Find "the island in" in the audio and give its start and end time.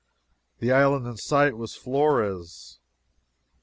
0.57-1.15